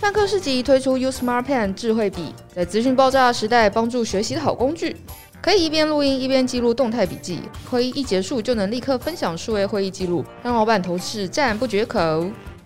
[0.00, 4.96] 泛科市集推出 U Smart Pen 智慧笔，在资讯爆炸时代，帮助学习的好工具，
[5.42, 12.00] 可以一边录音一边记录动态笔记，会议一结束就能立刻分享数位会议记录，让老板同事赞不绝口。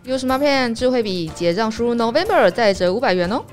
[0.05, 3.44] U Smart Pen 智慧笔结账输入 November 再折五百元哦。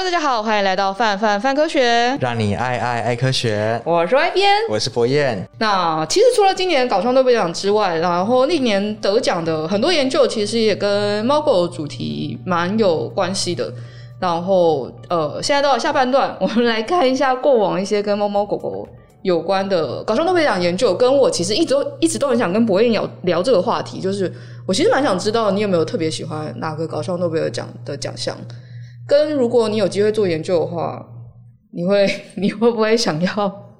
[0.00, 3.78] Hello，大家好，欢迎来到范范范科学，让你爱爱爱科学。
[3.84, 5.46] 我是 Y 编，我是博彦。
[5.58, 13.70] 那其实除了今年搞创诺贝尔奖之外，然后历年得奖的很多研究，其实也跟猫狗的主题蛮有关系的。
[14.18, 18.88] 然后呃，现在到了下半段，我们来看一下过往一些跟猫猫狗狗
[19.20, 20.94] 有关的搞笑诺贝尔奖研究。
[20.94, 24.32] 跟我其实一直都一直都很想跟博彦聊聊这个话题，就是
[24.66, 28.34] 我其实蛮想知道你有没有特别喜欢哪个搞笑诺贝尔奖的奖项。
[29.10, 31.04] 跟如果你有机会做研究的话，
[31.72, 33.70] 你会 你会不会想要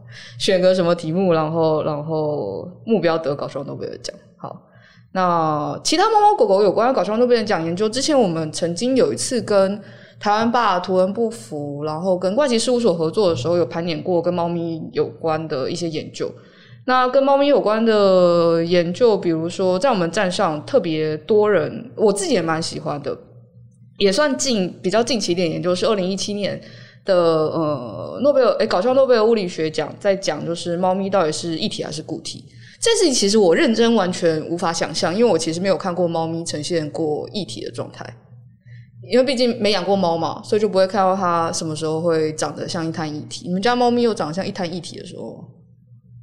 [0.41, 4.13] 选个什么题目，然后然后目标得搞创诺贝尔奖？
[4.37, 4.61] 好，
[5.13, 9.81] 那其他猫猫狗狗有关搞创诺贝尔奖研究，之前我们曾经有一次跟
[10.19, 16.29] 台湾吧图文不符，然后跟怪奇事务所合作的时候，有盘点过跟猫咪有关的一些研究。
[16.87, 23.17] 那跟猫咪有关的研究，比如说在我们站上特别多人，我自己也蛮喜欢的。
[24.01, 26.61] 也算近比较近期一点研究，是二零一七年
[27.05, 32.45] 的呃诺贝尔诶搞笑诺贝尔物理学奖在讲，就是猫咪到底是液体还是固体。
[32.81, 38.05] 这事情其实我认真完全无法想象，因为我其实没有看过猫咪呈现过液体的状态，
[39.13, 43.47] 因为毕竟没养过猫嘛，所以就不会看到它什么时候会长得像一滩液体。
[43.47, 45.45] 你们家猫咪有长得像一滩液体的时候？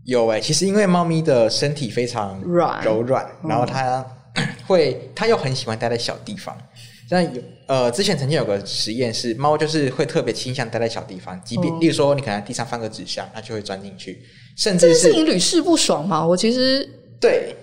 [0.05, 4.03] 有诶、欸，其实因为猫咪的身体非常软柔软，然后它
[4.65, 6.57] 会它又很喜欢待在小地方。
[7.09, 14.21] 像有呃，之前曾经有个实验是猫就是会特别倾向待在小地方，即便、嗯、例如说你可能在地上放个纸箱，它就会钻进去，
[14.57, 16.25] 甚至是你屡试不爽嘛。
[16.25, 16.87] 我其实
[17.19, 17.55] 对，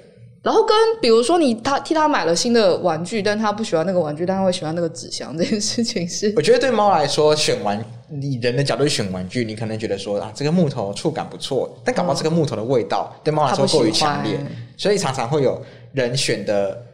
[0.42, 14.38] 然后跟比如说你他替他买了新的玩具，但他不喜欢那个玩具，但他会喜欢那个纸箱 这件事情是，我觉得对猫来说选玩你人的角度选玩具，你可能觉得说啊这个木头触感不错，但搞不好这个木头的味道、嗯、对猫来说过于强烈，
[14.76, 16.86] 所以常常会有人选的。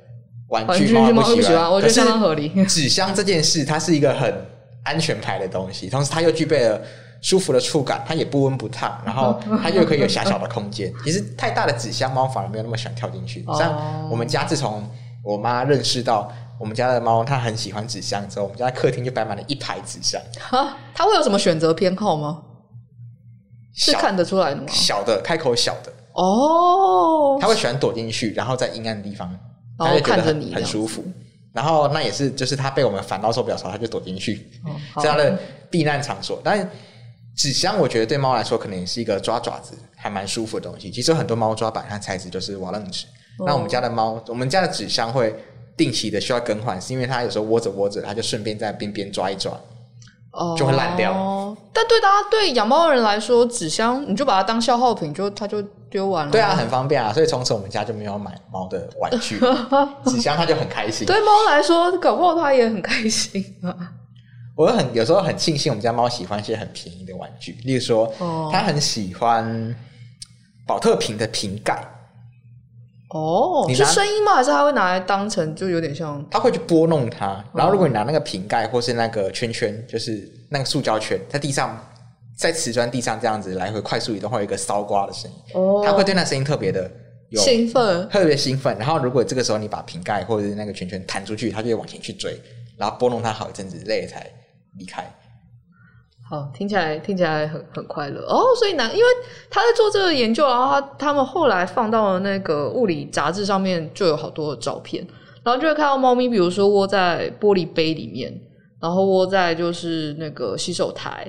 [0.51, 2.49] 玩具猫不喜欢，我觉得相当合理。
[2.67, 4.47] 纸箱这件事，它是一个很
[4.85, 6.81] 安全牌的东西，同时它又具备了
[7.21, 10.93] 舒服的触感，它也不温不烫，然后它又可以有狭小的空间。
[11.05, 13.45] 其实太大的纸箱，猫反而没有那么喜欢跳进去。
[13.59, 14.89] 像我们家自从
[15.25, 20.21] 我妈认识到我们家的猫它很喜欢纸箱之后，我们家的客厅就摆满了一排纸箱。
[20.41, 22.43] 哈，它会有什么选择偏好吗？
[23.73, 24.67] 是看得出来的吗？
[24.69, 25.93] 小的，开口小的。
[26.15, 29.33] 哦，它会喜欢躲进去，然后在阴暗的地方。
[29.81, 31.03] 他就看着你很舒服，
[31.53, 34.47] 然后那也是，就是他被我们烦到受不了的时候，他就躲进去，
[35.01, 35.39] 这样的
[35.71, 36.41] 避难场所。
[36.45, 36.67] 但是
[37.35, 40.91] 纸箱，我觉得对猫来说，可能也是一个抓爪子还蛮舒服的东西。
[40.91, 43.07] 其实有很多猫抓板，它材质就是瓦楞纸。
[43.47, 45.35] 那我们家的猫，我们家的纸箱会
[45.77, 49.59] 定期的需要更换，是因为它有时候窝着窝着，它就顺便在边边抓一抓。
[50.33, 51.13] 哦，就会烂掉。
[51.13, 55.61] 哦，但对大家对养猫的人来说，纸箱你就把它当消耗品，就它就
[55.91, 56.31] 丢完了。
[56.33, 59.41] 对啊，很方便啊，所以从此我们家就没有买猫的玩具，
[60.07, 61.07] 纸箱它就很开心。
[61.07, 63.75] 对猫来说，搞不好它也很开心啊。
[64.57, 68.13] 我很有时候很庆幸我们家猫喜欢一些很便宜的玩具，例如说，
[68.53, 69.75] 它很喜欢
[70.67, 71.83] 宝特瓶的瓶盖。
[73.11, 74.35] 哦，你是声音吗？
[74.35, 76.25] 还是他会拿来当成就有点像？
[76.31, 81.77] 他会去拨弄它，然后如果你拿那个瓶盖或是那个圈圈，就是那个塑胶圈，在地上，
[82.37, 85.37] 在瓷砖地上这样子来回快速移动，会有一个搔刮的声音。
[85.55, 86.89] 哦，他会对那声音特别的
[87.31, 88.79] 有兴奋，特别兴奋。
[88.79, 92.41] 然后如果这个时候你把瓶盖或者是那个圈圈弹出去，他就会往前去追，
[92.77, 94.25] 然后拨弄它好一阵子，累了才
[94.79, 95.05] 离开。
[96.31, 98.45] 好，听起来听起来很很快乐哦。
[98.57, 99.07] 所以呢，因为
[99.51, 105.05] 他在做这个研究，然后他他们后来放到了那个物理杂志上面，就有好多的照片，
[105.43, 108.33] 然后就会看到猫咪，比如说窝在玻璃杯里面，
[108.81, 111.27] 然后窝在就是那个洗手台，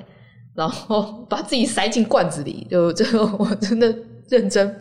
[0.54, 2.64] 然后把自己塞进罐子里。
[2.70, 3.92] 就这个我真的
[4.28, 4.80] 认真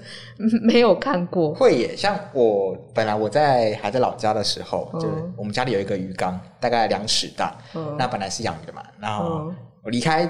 [0.62, 1.52] 没有看过。
[1.56, 9.48] 会耶，像我本来我在还在老家的时候，嗯、就我们家里有一个鱼缸，大概两尺大，嗯、那本来是养鱼的嘛，然后。
[9.50, 10.26] 嗯我离开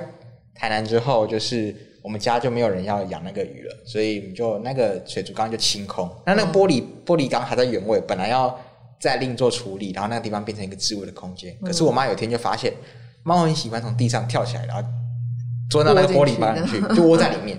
[0.54, 6.10] 台南之后，就是我们家就没有人要养那个鱼了，所以就那个水族缸就清空。
[6.26, 8.60] 那那个玻璃玻璃缸还在原位，本来要
[9.00, 11.56] 再另做处理，然后那个地方变成一个置物的空间。
[11.64, 12.74] 可是我妈有一天就发现，
[13.24, 14.88] 猫很喜欢从地上跳起来，然后
[15.70, 17.58] 钻到那个玻璃缸里去， 就窝在里面。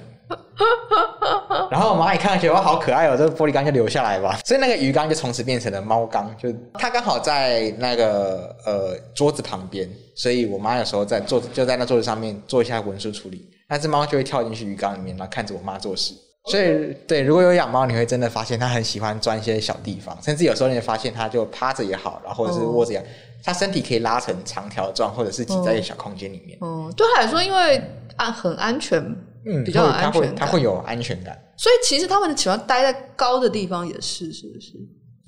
[1.70, 4.38] 然后我妈一看，觉得哇，好可爱哦，这个玻璃缸就留下来吧。
[4.44, 16.14] 所以那个鱼缸就从此变成了猫缸，就它刚好在那个呃桌子旁边，所以我妈有时候在桌子就在那桌子上面做一下文书处理，那只猫就会跳进去鱼缸里面，然后看着我妈做事。
[16.46, 23.04] 所以对，如果有养猫，你会真的发现它很喜欢钻一些小地方，甚至有时候你会发现它就趴着也好，然后或者是窝着也好，
[23.44, 26.58] 它身体可以拉成长条状，或者是挤在一个小空间里面。
[26.60, 27.80] 嗯，对它来说，因为
[28.16, 29.00] 安很安全，
[29.46, 31.38] 嗯，比较有安全感，它会，会有安全感。
[31.56, 34.72] 所以其实他们喜欢待在高的地方，也是是不是？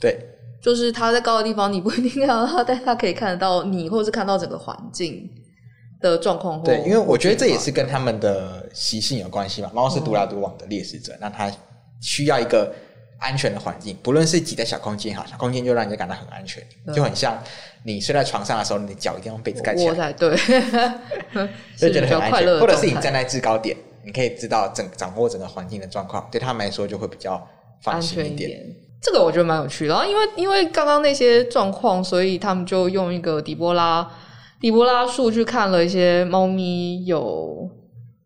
[0.01, 0.19] 对，
[0.63, 5.31] 就是他在高的地方，你不一定看到它，但他可以看得到你，或者是看到整个环境
[6.01, 6.63] 的状况。
[6.63, 9.71] 对，因为我觉得这也是跟他们的习性有关系嘛。
[9.73, 11.51] 猫是独来独往的猎食者，那它
[12.01, 12.75] 需要一个
[13.19, 16.63] 安全的环境，不论是挤在小空间哈，小空间就让人家感到很安全，
[16.95, 17.41] 就很像
[17.85, 20.37] 你睡在床上的时候，你的脚一定要用被子盖起来，对，
[21.79, 22.61] 就觉得很安全。
[22.61, 27.47] 或者是你站在制高点，你可以知道整掌握整个环境的状况，对他们来说就会比较
[27.83, 28.65] 放心一点。
[29.03, 34.11] 这个我觉得蛮有趣的，然后因为因为刚刚那些状况，所以他们就用一个底波拉
[34.61, 37.69] 底波拉数去看了一些猫咪有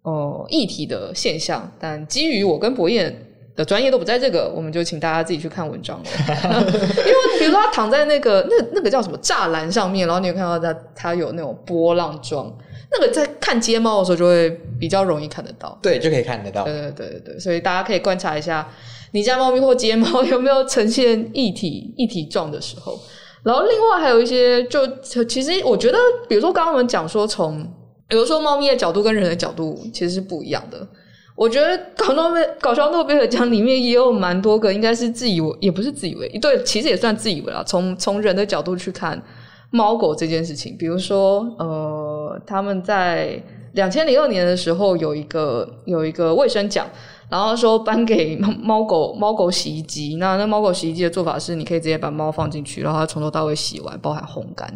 [0.03, 3.13] 呃异体的现象，但基于我跟博彦
[3.57, 6.05] 的专业都不在这个，我们就请大家自己去看文章了。
[6.71, 12.57] 因为比如说他躺在那个那那个叫什么栅栏上面，然后你有看到它它有那种波浪状，
[12.91, 18.69] 那个在看街猫的时候就会比较容易看得到，对，就可以看得到，对对对对，所以大家可以观察一下。
[19.13, 22.99] 你家猫咪或街猫有没有呈现一体一体状的时候？
[23.43, 24.87] 然后另外还有一些，就
[25.25, 25.99] 其实我觉得，
[26.29, 27.63] 比如说刚刚我们讲说，从
[28.07, 30.87] 比如说猫咪的角度跟人的角度其实是不一样的。
[31.35, 37.63] 我觉得搞诺贝搞笑诺贝尔奖里面也有蛮多个，应该是自以为，也不是自以为，对，其实也算自以为啦。
[37.65, 39.23] 从从人的角度去看
[39.71, 43.43] 猫狗这件事情，比如说呃，他们在
[43.73, 46.87] 两千零二年的时候有一个有一个卫生奖。
[47.31, 54.67] 然后说颁给猫狗 猫狗洗衣机，那那猫狗洗衣机的做法是，你可以直接把猫放进去，然后它从头到尾洗完，包含烘干。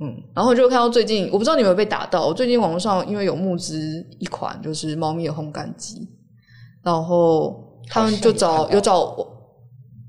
[0.00, 6.08] 嗯，然后就看到最近，我不知道你有没有被打到，最近网络上因为有募资一款就是猫咪的烘干机，
[6.82, 9.16] 然后他们就找有找，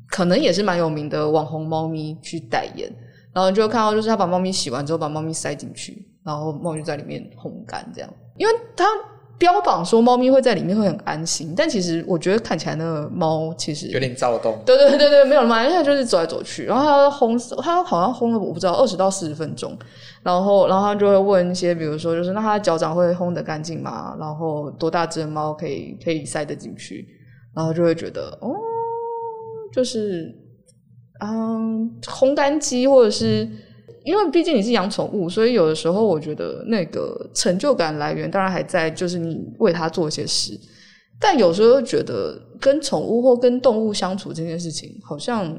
[0.09, 2.91] 可能也是蛮有名的网红猫咪去代言，
[3.39, 8.85] 然后就看到就是他把猫咪洗完之后，把猫咪塞进去，然后猫就在里面烘干这样，因为他。
[9.39, 14.61] 标榜说猫咪会在里面会很安心，但其实我觉得看起来那个猫其实有点躁动。
[14.65, 19.79] 对对对对，没有嘛，因为它就是走来走去，然后它烘，它好像烘了我不知道二十到四十分钟，
[20.23, 24.13] 然后然后他就会问一些，比如说就是那它脚掌会烘得干净吗？
[24.19, 27.07] 然后多大只的猫可以可以塞得进去？
[27.55, 28.53] 然后就会觉得哦，
[29.71, 30.35] 就是
[31.19, 33.47] 嗯，烘干机或者是。
[34.05, 40.57] 因为毕竟你是养宠物，所以有的时候我觉得那个成就感来源当然还在，就是你为它做一些事。
[41.19, 45.53] 但有时候又觉得跟宠物或跟动物相处这件事情，好像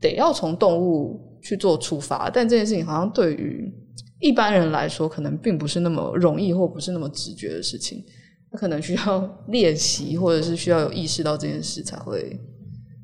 [0.00, 2.28] 得要从动物去做出发。
[2.28, 3.72] 但这件事情好像对于
[4.18, 8.04] 一般人来说，可能并不是那么容易，或不是那么直觉的事情。
[8.50, 12.38] 它可能需要练习，或者是需要有意识到这件事才会。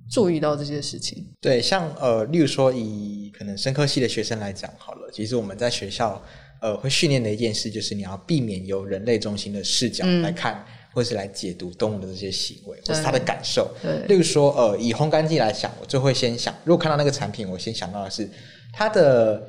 [0.09, 6.23] 注意到这些事情，对，像呃，例如说以可能生科系的学生来讲好了，其实我们在学校
[6.61, 10.65] 呃会训练的一件事，就是你要避免由人类中心的视角来看，嗯、
[10.95, 13.69] 或是来解读动物的这些行为，或是它的感受。
[13.83, 18.29] 对，例如说呃，以烘干机来想，我就会先想，如果看到那个产品，我先想到的是
[18.73, 19.43] 它的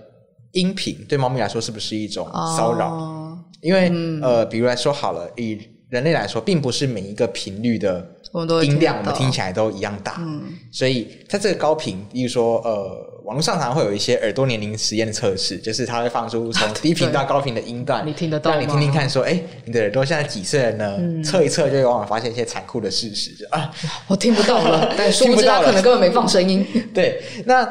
[0.53, 2.27] 音频对猫咪来说是不是一种
[2.57, 2.89] 骚扰？
[2.93, 8.15] 哦、因为、嗯、呃，比如来说好了，以人类来说，并不是每一个频率的。
[8.63, 20.95] 音量我们听起来都一样大，嗯，所以在这个高频，例如说，呃，网络上常会有一些耳朵年龄实验的测试，就是它会放出从低频到高频的音段，你听得到你听听看，说，哎，你的耳朵现在几岁了呢？
[20.99, 23.71] 嗯、测一测，就会往往发现一些残酷的事实，就啊，
[24.07, 26.65] 我听不到了， 但殊不知它可能根本没放声音。
[26.93, 27.67] 对，那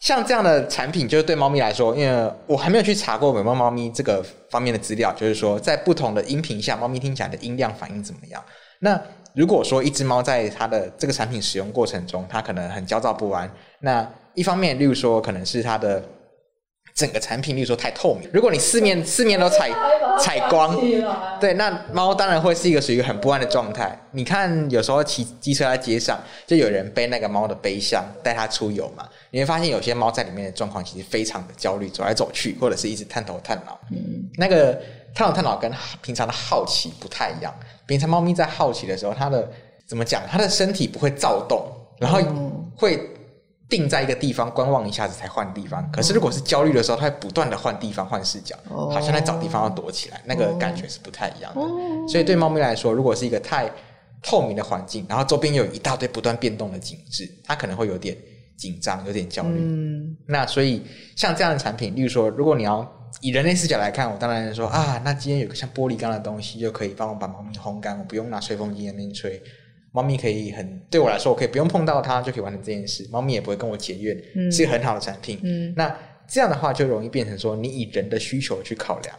[0.00, 8.42] 像这样的产品，就是对猫咪来说，因为我还没有去查过美猫猫咪这个方面的资料，就是说在不同的音频下，猫咪听起来的音量反应怎么样？
[8.80, 9.00] 那
[9.36, 13.48] 如果说一只猫在它的这个产品使用过程中，它可能很焦躁不安。
[13.80, 16.02] 那一方面，例如说可能是它的
[16.94, 18.26] 整个产品，例如说太透明。
[18.32, 19.70] 如果你四面 四面都采
[20.18, 20.74] 采光，
[21.38, 23.94] 对，那猫当然会是一个属于很不安的状态。
[24.12, 29.06] 你看，有时候骑机车在街上，就有人背那个猫的背箱带它出游嘛。
[29.30, 33.78] 你会发现有些猫在里面的状况其实非常的焦虑，走来走去，或者是一直探头探脑。
[33.92, 34.80] 嗯，那个
[35.16, 37.52] 探头探脑跟平常的好奇不太一样。
[37.86, 39.50] 平常猫咪在好奇的时候，它的
[39.88, 40.22] 怎么讲？
[40.30, 41.66] 它的身体不会躁动，
[41.98, 42.20] 然后
[42.76, 43.00] 会
[43.66, 45.90] 定在一个地方观望一下子才换地方。
[45.90, 51.62] 可是如果是焦虑的时候，它会不断的换地方、换视角，好像在找地方要躲起来，那个感觉是不太一样的。
[52.06, 53.70] 所以对猫咪来说，如果是一个太
[54.22, 58.14] 透明的环境，然后周边又有一大堆不断变动的景致，它可能会有点
[58.58, 59.56] 紧张，有点焦虑。
[59.58, 60.84] 嗯，那所以
[61.16, 62.92] 像这样的产品，例如说，如果你要。
[63.20, 69.42] 以人类视角来看，我当然说啊，那今天有个像玻璃缸的东西，就可以帮我把猫咪烘干，我不用拿吹风机在那边吹，
[69.92, 75.40] 猫咪可以很对我来说，我可以不用碰到它就可以完成这件事，猫咪也不会跟我结怨，嗯、是一个很好的产品。
[75.42, 75.96] 嗯，那
[76.28, 79.16] 这样的话就容易变成说，你以人的需求去考量。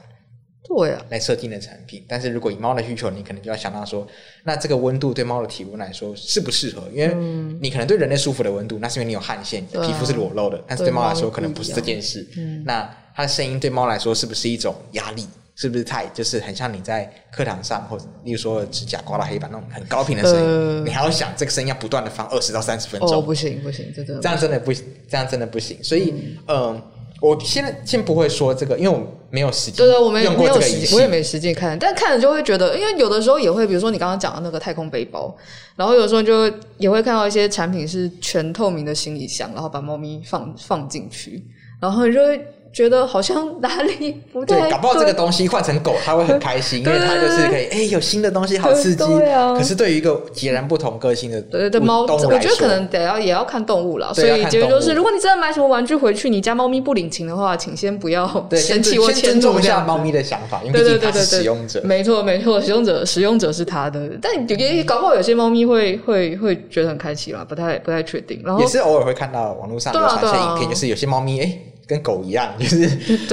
[0.69, 4.05] 对啊，来设定的产品，但是如果以猫的需求，你可能就要想到说，
[4.43, 6.89] 那这个温度对猫的体温来说适不适合？
[6.93, 7.15] 因为
[7.61, 12.27] 你可能对人类舒服的温度，那是因为你有汗腺，皮肤是裸露的，但是对猫来说可能不是这件事。
[12.65, 15.27] 那它的声音对猫来说是不是一种压力？
[15.55, 23.11] 是不是太就是很像你在课堂上，或者例如说指甲刮到黑板那种很高频的声音，你还要想这个声音要不断的放二十到三十分钟？
[23.11, 25.83] 哦，不行不行，这个这样真的不行，这样真的不行。
[25.83, 26.13] 所以，
[26.47, 26.79] 嗯。
[27.19, 35.35] 我现在先不会说这个，因为我没有时间对对，我没没有实我也没时间看，但看了就会觉得，因为有的时候也会，比如说你刚刚讲的那个太空背包，
[35.75, 36.47] 然后有时候就
[36.77, 41.43] 也会看到一些产品是全透明的行李箱，然后把猫咪放放进去，
[41.81, 42.39] 然后你就会。
[42.77, 49.03] 觉得好像哪里不太，对，搞不好这个东西换成狗，它会很开心， 因为它就是可以，哎，有新的东西，好刺激。
[49.03, 54.13] 啊、可是对于一个截然不同个性的对对猫，我觉得可能得要也要看动物了。
[54.13, 59.21] 所以结论就是，如果你真的买什么玩具回去，你家猫咪不领情的话，请先不要生气或迁就。
[59.21, 61.81] 先尊重一下猫咪的想法，因为毕竟它是使用者。
[61.83, 68.39] 没错没错，使用者使用者是他的，但也搞不好有些猫咪会会会觉得很开心啦，不太不太确定。
[68.45, 71.57] 然后也是偶尔会看到网络上有传一些影片，就是有些猫咪哎。
[71.87, 72.87] 跟狗一样，就是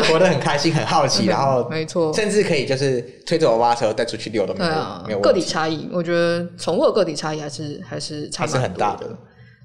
[0.04, 4.72] 活得很开心、很好奇，然后没错，甚至可以就是推着娃娃车带出去遛都没有
[5.08, 5.20] 没有。
[5.20, 9.06] 个体差异，我觉得宠物的个体差异还是还是差还是很大的。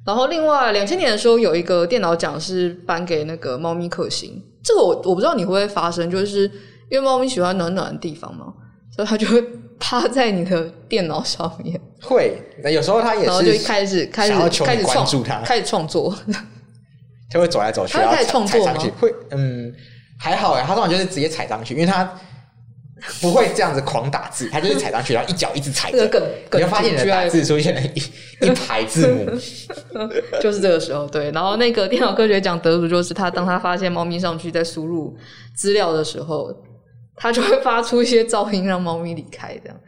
[0.05, 6.49] 然后另外两千年的时候有一个电脑奖是颁给那个猫咪克星，这个我我不知道你会不会发生，就是
[6.89, 8.47] 因为猫咪喜欢暖暖的地方嘛，
[8.95, 9.43] 所以它就会
[9.77, 11.79] 趴在你的电脑上面。
[12.01, 16.15] 会，那有时候它也是，然后就开始开始开始创开始创作。
[17.29, 18.89] 它会走来走去，然后踩踩上去。
[18.99, 19.73] 会，嗯，
[20.19, 22.11] 还好哎，他通常就是直接踩上去，因为他
[23.21, 25.97] 不会这样子狂打字，他就是踩上去，然后一脚一直踩着。
[26.51, 28.01] 你会发现你的打字出现了一
[28.45, 29.25] 一排字母，
[30.41, 31.07] 就是这个时候。
[31.07, 35.15] 对，然后那个电脑科学奖得主就是他，当他发现猫咪上去在输入
[35.55, 36.51] 资料的时候，
[37.15, 39.79] 他就会发出一些噪音，让猫咪离开，这样。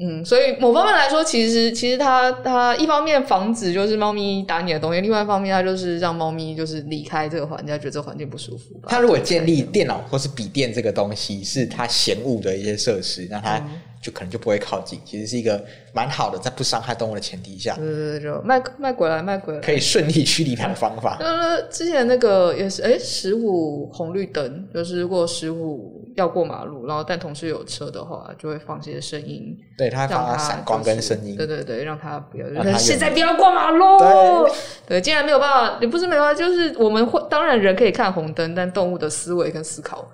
[0.00, 8.80] 嗯，所以某方面来说，其实其实它它一方面防止就是猫咪打你的东西，另外一方面它就是让猫咪就是离开这个环境，觉得这个环境不舒服。
[8.86, 13.68] 它如果建立电脑或是笔电这个东西是它嫌恶的一些设施，那它。
[13.98, 15.60] 嗯就可能就不会靠近，其实是一个
[15.92, 21.16] 蛮好的，在不伤害动物的前提下，对对对，就卖卖鬼来卖鬼来，可以顺利驱离它的方法。
[21.18, 33.98] 呃，之前那个也是，哎，十五红绿灯，就是如果十五要过马路，然后但同时有车的话，就会放些声音，对，它放闪光跟声音，对对对，让它不要，就是现在不要过马路。
[33.98, 34.52] 对，
[34.86, 40.08] 对，既然没有办法，也不是没有办法，就是我们会，当然人可以看红灯，但动物的思维跟思考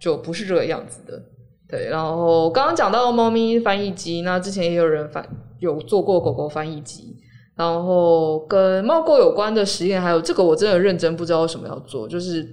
[0.00, 1.22] 就不是这个样子的。
[1.68, 7.16] 对，然后刚刚讲到猫咪翻译机，那之前也有人翻有做过狗狗翻译机，
[7.56, 12.46] 然后跟猫狗有关的实验，还有这个我真的认真不知道为什么要做，就是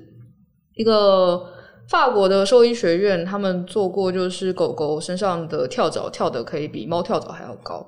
[0.76, 1.46] 一个
[1.88, 7.86] 法国的兽医学院，他们做过，就是狗狗身上的跳蚤跳得可以比猫跳蚤还要高，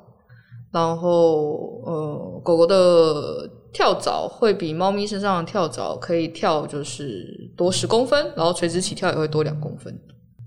[0.72, 10.00] 然后呃，狗狗的跳蚤会比猫咪身上的跳蚤可以跳就是多十公分，然后垂直起跳也会多两公分。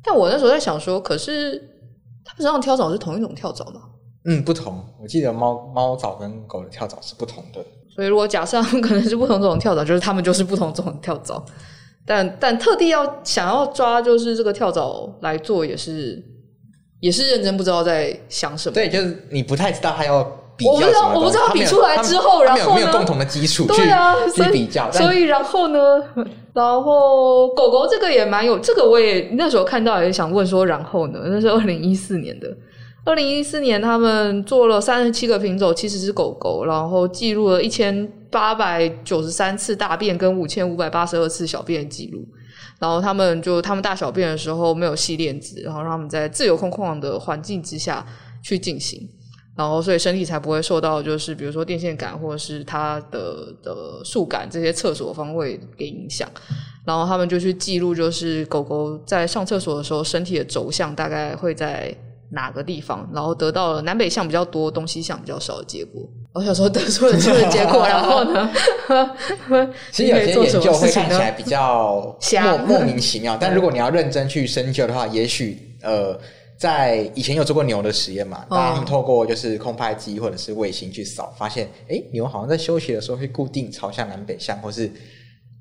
[0.08, 1.58] 但我那时候在想说，可是
[2.24, 3.82] 它们身上跳蚤是同一种跳蚤吗？
[4.24, 4.82] 嗯，不同。
[4.98, 7.62] 我记得猫猫蚤跟狗的跳蚤是不同的。
[7.94, 11.44] 所以如果假设可能是不同种跳蚤，就是它们就是不同种跳蚤。
[12.06, 16.24] 但但特地要想要抓就是这个跳蚤来做，也是
[17.00, 18.74] 也是认真不知道在想什么。
[18.74, 20.26] 对，就是你不太知道它要。
[20.66, 25.78] 我不知道，我不知道比出来之后，然后没有共同的基础对啊，去比较，所以然后呢，
[26.52, 31.20] 然后狗狗这个也蛮有，这个我也那时候看到也想问说，然后呢？
[31.26, 32.48] 那是二零一四年的，
[33.04, 42.26] 二零一四年他们做了三十七个品种，七十只狗狗，然后记录了一千八百九十三次大便跟五千五百八十二次小便的记录，
[42.80, 48.04] 然后他们就他们大小便的时候没有系链子，然后让他们在自由空旷的环境之下
[48.42, 49.08] 去进行。
[49.58, 56.30] 然后，所以身体才不会受到，就是比如说电线杆或者是它的的树干这些厕所方位给影响。
[56.86, 61.92] 然后他们就去记录，就是狗狗在上厕所的时候，身体的轴向大概会在
[62.30, 66.08] 哪个地方，然后得到了南北向比较多、东西向比较少的结果。
[66.34, 68.48] 我想说得出了这个结果， 然后呢？
[69.90, 76.16] 其实有些研究会看起来比较莫莫名其妙，但如果你要认真去深究的话，也许呃。
[76.58, 78.44] 在以前有做过牛的实验嘛？
[78.50, 84.90] 大家他们透过就是空拍机或者是卫星去扫，发现哎、欸，牛好像在休息的时候会固定朝向南北向，或是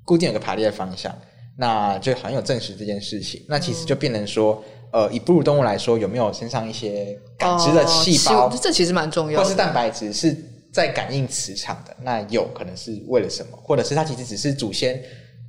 [0.04, 1.16] 固定有个排列的方向，
[1.56, 3.40] 那就好像有证实这件事情。
[3.48, 8.48] 那其实就变成说，呃，以哺乳动物来说，有没有身上一些感知的细胞？
[8.48, 9.44] 哦、这其实蛮重要的。
[9.44, 10.36] 或是蛋白质是
[10.72, 13.56] 在感应磁场的，那有可能是为了什么？
[13.62, 15.00] 或者是它其实只是祖先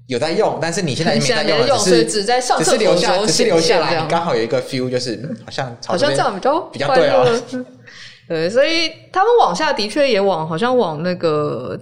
[0.10, 7.42] 有在用，但是你现在没在用了，只是只在上只是留下，只是留下来，你刚好有一个 feel，就是好像好像这样比较比较对哦。
[8.28, 11.80] 对，所以他们往下的确也往好像往那个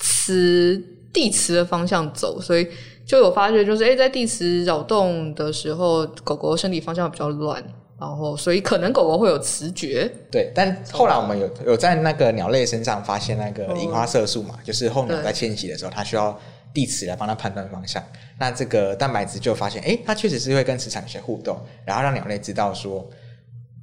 [0.00, 2.66] 磁地磁的方向走，所以。
[3.06, 7.62] 就有发觉，就是诶，在地磁扰动的时候，狗狗身体方向比较乱，
[8.00, 10.10] 然后所以可能狗狗会有磁觉。
[10.28, 16.36] 对，但后来我们有有在那个鸟类身上发现那个樱花色素嘛，哦、就是候鸟在迁徙的时候，它需要
[16.76, 18.04] 地磁来帮它判断方向。
[18.38, 23.08] 那这个蛋白质就发现，诶，它确实是会跟磁场有些互动，然后让鸟类知道说，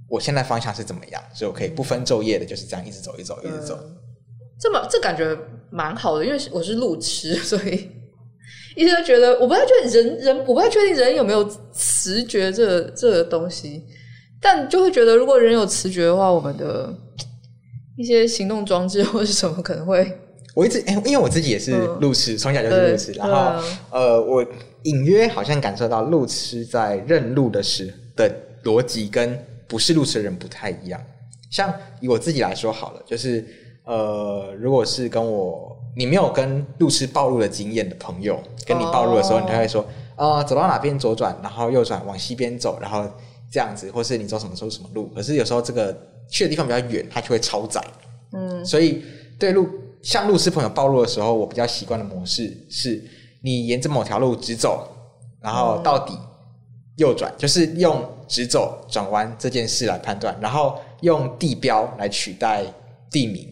[0.08, 3.80] 我现在方向是怎么样，所以我可以不分昼夜的就是这样一直走，一直走，一直走。
[4.60, 5.36] 这么这感觉
[5.72, 7.90] 蛮好的，因为我是路痴， 所以。
[8.76, 13.84] 一直都觉得，我不太确定人人，我不太确定人有没有磁觉这、这个东西，
[14.42, 16.92] 但就会觉得，如果人有磁觉的话，我们的
[17.96, 20.20] 一些行动装置或是什么可能会。
[20.54, 24.46] 我一直，因为我自己也是路痴，从、嗯、小就是路痴，然后、啊、呃，我
[24.84, 28.30] 隐约好像感受到路痴在认路的时的
[28.64, 31.02] 逻辑跟不是路痴的人不太一样。
[31.50, 33.46] 像以我自己来说好了，就是
[33.84, 35.78] 呃，如果是跟我。
[35.96, 43.08] 你没有跟路痴暴露的经验的朋友跟你暴露的时候，你就会说，呃，走到哪边左转，然后右转往西边走，然后
[43.52, 45.06] 这样子，或是你走什么走什么路。
[45.14, 45.96] 可是有时候这个
[46.28, 47.80] 去的地方比较远，它就会超载。
[48.32, 49.04] 嗯，所以
[49.38, 49.70] 对路
[50.04, 53.04] 像路痴朋友暴露的时候，我比较习惯的模式是，
[53.42, 54.88] 你沿着某条路直走，
[55.42, 56.16] 然后到底
[56.98, 62.64] 右转，就是用直走转弯这件事来判断，然后用地标来取代
[63.10, 63.48] 地名，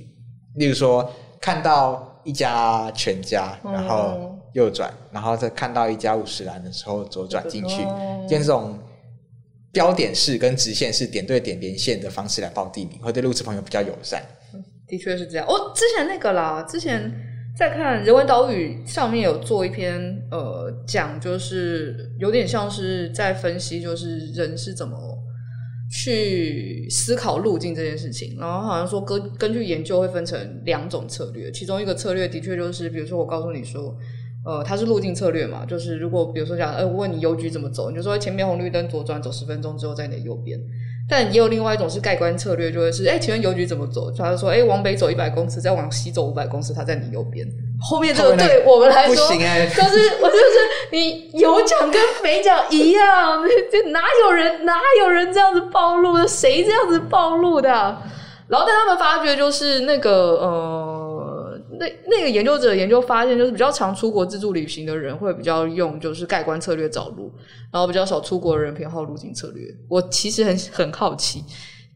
[0.55, 2.07] 例如说看到。
[2.23, 8.77] 一家全家，然后右转，嗯、然后再看到一家五十兰的时候左转进去，用这种
[9.71, 14.23] 标点式跟直线式点对点连线的方式来报地名，会对路痴朋友比较友善。
[14.91, 15.47] 的确是这样。
[15.47, 17.11] 哦，之前那个啦，之前
[17.57, 25.17] 在看人文岛屿上面有做一篇呃讲，就是有点像是在分析，就是人是怎么。
[25.93, 33.93] 去思考路径这件事情，然后好像说根根据研究会分成两种策略，其中一个策略的确就是，比如说我告诉你说，
[34.45, 40.57] 呃，它是路径策略嘛，就是如果比如说讲，呃，我问你邮局怎么走，你就说前面红绿灯左转，走十分钟之后在你的右边。
[41.11, 44.09] 但也有另外一种是盖棺策略，就会是，哎，请问邮局怎么走？
[44.17, 47.45] 他就说，哎，往北走一百公尺，再往西走五百公尺，他在你右边。
[47.81, 50.43] 后面这个对我们来说，不行欸、就是我就是
[50.93, 56.25] 你有奖跟没奖一样，这哪有人哪有人这样子暴露的？
[56.25, 57.69] 谁这样子暴露的？
[58.47, 60.90] 然后但他们发觉就是那个呃，
[61.81, 67.31] 那那个研究者研究发现，就是比较常出国自助旅行的人会比较用就是盖棺策略找路，
[67.73, 69.65] 然后比较少出国的人偏好路径策略。
[69.89, 71.43] 我其实很很好奇。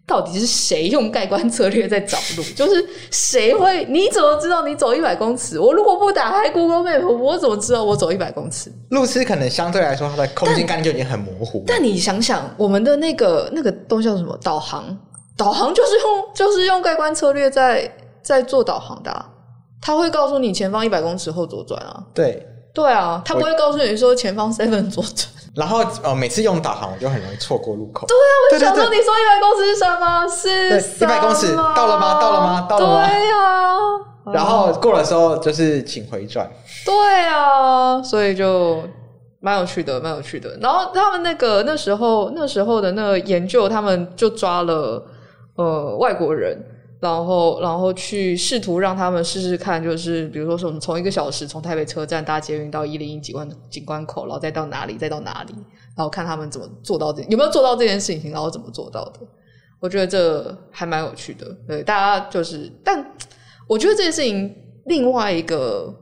[0.07, 2.43] 到底是谁用盖棺策略在找路？
[2.55, 3.83] 就是谁会？
[3.85, 5.59] 你怎么知道你走一百公尺？
[5.59, 8.71] 我如果不打开 Google Map，我怎么知道我走一百公尺？
[8.91, 11.77] 路痴可能相对来说，它的空间概念就已经很模糊但。
[11.79, 14.37] 但你想想，我们的那个那个东西叫什么？
[14.43, 14.95] 导航，
[15.35, 19.27] 导航就是用就是用盖棺策略在在做导航的啊。
[19.85, 22.03] 他会告诉你前方一百公尺后左转啊。
[22.11, 22.43] 对
[22.73, 25.29] 对啊，他不会告诉你说前方 seven 左转。
[25.55, 28.07] 然后呃，每次用导航我就很容易错过路口。
[28.07, 30.27] 对啊，我就想说你说一百公尺是什么？
[30.27, 32.19] 是一百公尺到了吗？
[32.19, 32.67] 到了吗？
[32.67, 33.07] 到了吗？
[33.07, 34.33] 对啊。
[34.33, 36.49] 然后过的时候就是请回转。
[36.83, 36.93] 对
[37.27, 38.81] 啊，所以就
[39.39, 40.57] 蛮有趣的，蛮有趣的。
[40.59, 45.05] 然后他们那个那时候那时候的那个研究，他们就抓了
[45.55, 46.57] 呃外国人。
[47.01, 55.53] 然后，然后去试图让他们试试看，就是比如说，什么从一个小时从台北车站搭捷运到一零一景观景观口，然后再到哪里，再到哪里，
[55.95, 59.19] 然后看他们怎么做到这，有没有做到这件事情，然后怎么做到的。
[59.81, 61.45] 我觉得这还蛮有趣的。
[61.67, 63.05] 对，大家就是，但
[63.67, 64.55] 我觉得这件事情
[64.85, 65.93] 另外一个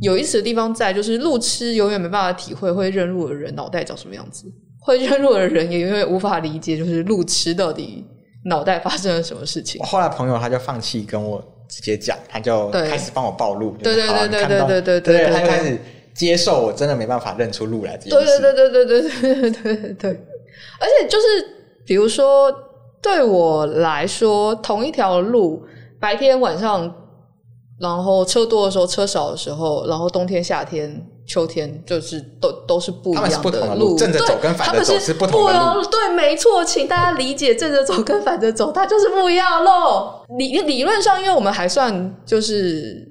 [0.00, 4.50] 有意思的地方在，就是路痴永远没办法体会会认路的人脑袋长什么样子，
[4.80, 8.04] 会认路的人也永远无法理解，就是路痴到底。
[8.44, 9.80] 脑袋发生了什么事情？
[9.80, 13.72] 我后来朋友他就放弃跟我直接讲，他就开始帮我暴露。
[13.82, 15.78] 对对对对对对对，他开始
[16.14, 18.40] 接受我真的没办法认出路来这件事。
[18.40, 20.10] 对对对对对对对对对。
[20.80, 21.26] 而且就是
[21.84, 22.52] 比如说
[23.02, 25.62] 对我来说，同一条路，
[25.98, 26.94] 白天晚上，
[27.78, 31.06] 然后车多的时候，车少的时候，然后冬天夏天。
[31.30, 35.84] 秋天就是都都是不一样的路，正着走跟反着走是不同的路。
[35.88, 40.24] 对，没错，请大家理解，正着走跟反着走，它就是不一样喽。
[40.36, 43.06] 理理论上，因为我们还算就是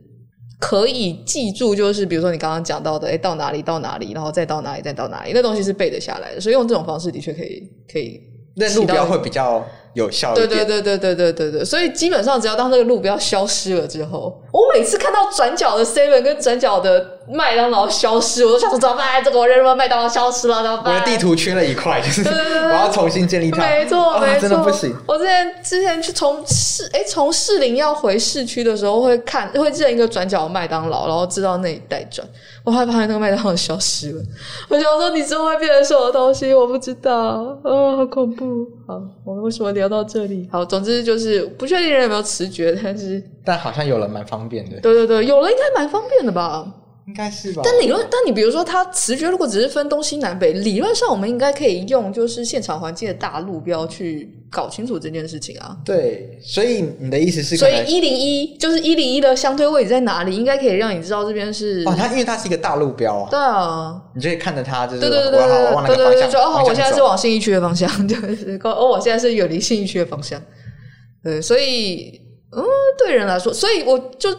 [0.60, 8.19] 可以记住，就是比如说你刚刚讲到的，哎，到哪里到哪里，然后再到哪里再到哪里，那东西是背得下来的，所以用这种方式的确可以可以。
[8.55, 10.49] 那路标会比较有效一点。
[10.49, 19.23] 对对对对对对对对，所以基本上只要当这个路标消失了之后，我每次看到转角的 Seven 跟转角的麦当劳消失，我都想说怎么办？
[19.23, 20.95] 这个我认为麦当劳消失了怎么办？
[20.95, 23.61] 我的地图缺了一块，就是我要重新建立它。
[23.61, 24.95] 没错没错，真的不行。
[25.07, 32.27] 我之前之前去从市哎从市林要回市区的时候，会看会认一个转角的麦当劳，然后知道那一带转。
[32.63, 34.21] 我害怕那个麦当劳消失了。
[34.67, 36.51] 我想说你之后会变成什么东西？
[36.53, 37.15] 我不知道。
[37.15, 38.45] 啊、哦，好恐怖。
[38.87, 40.49] 好，我们为什么聊到这里？
[40.51, 44.79] 好，总之就是不确定人有没有直觉，但是但好像有了蛮方便的。
[44.81, 46.65] 对对对，有了应该蛮方便的吧。
[47.09, 47.63] 应该是吧。
[47.65, 55.75] 但理论，但你比如说，它磁觉如果只是分东西南北，理论上我们应该可以用就是现场环境的大路标去搞清楚这件事情啊。
[55.83, 63.27] 对，所以你的意思是，所以一零一就是一零一的相对位置在哪里，应该可以让你知道这边是哦，它因为它是一个大路标啊。
[63.31, 65.39] 对啊，你可以看着它，就是对对对对
[65.87, 70.39] 对对对，说哦，我现在是往信义区的方向，就是哦，我现在是远离信义区的方向。
[71.23, 72.21] 对，所以
[72.55, 72.63] 嗯，
[72.99, 74.29] 对人来说，所以我就。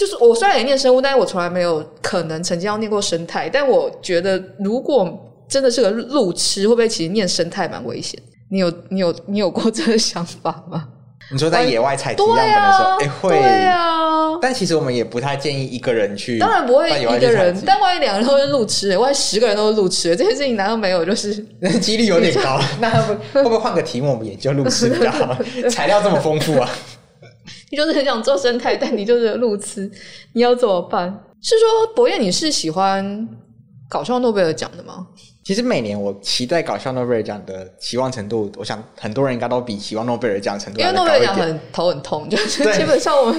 [0.00, 3.50] 就是我虽然也念生物，但是我从来没有可能曾经要念过生态。
[3.50, 8.18] 但我觉得，如果真的是个路痴，会不会其实念生态蛮危险？
[8.50, 10.88] 你有你有你有过这个想法吗？
[11.30, 13.28] 你说在野外采集样本的时候，哎、啊欸，会。
[13.28, 14.38] 对啊。
[14.40, 16.38] 但其实我们也不太建议一个人去。
[16.38, 21.04] 当然不会一个人，但万一两个人都是路痴，万一十个人都是路痴，这件事情难道没有？
[21.04, 22.58] 就是那几率有点高。
[22.80, 22.90] 那
[23.34, 25.36] 会不会换个题目，我们研究路痴比较好？
[25.70, 26.70] 材料这么丰富啊。
[27.70, 29.90] 你就是很想做生态，但你就是路痴，
[30.32, 31.24] 你要怎么办？
[31.40, 33.28] 是说博彦，你是喜欢
[33.88, 35.06] 搞笑诺贝尔奖的吗？
[35.42, 40.78] 其实每年我期待搞笑诺贝尔奖的期望程度，我想很多人应该都比期望诺贝尔奖程度。
[40.80, 43.38] 因为诺贝尔奖很头很痛，就是 基本上我们，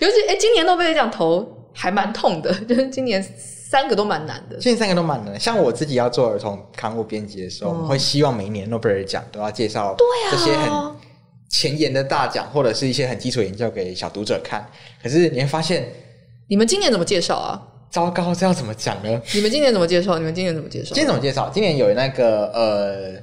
[0.00, 4.56] 尤其哎，今年诺贝尔奖头还蛮痛的，就是今年三个都蛮难的。
[4.56, 9.94] 今年三个都蛮难的，像我自己要做儿童刊物编辑的时候，嗯、我会希望每一年诺贝尔奖都要介绍
[10.30, 11.09] 这些很。
[11.50, 14.64] 前沿的大奖，或者是一些很基础研究给小读者看，
[15.02, 15.84] 可是你会发现，
[16.48, 17.60] 你们今年怎么介绍啊？
[17.90, 19.20] 糟糕，这要怎么讲呢？
[19.34, 20.16] 你们今年怎么介绍？
[20.16, 20.94] 你们今年怎么介绍？
[20.94, 21.50] 今年怎么介绍？
[21.52, 23.20] 今年有那个呃，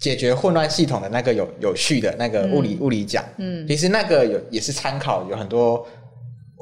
[0.00, 5.86] 解决混乱系统的那个有有序的那个物理、嗯、物理奖，嗯，其实那个有也是参考，有很多，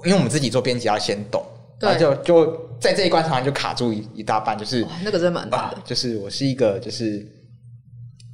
[0.05, 1.43] 因为我们自己做编辑要先懂，
[1.81, 7.27] 对，然后就就在这一关上就卡住一一大半，就是那个真蛮难的、啊，就是我是一个就是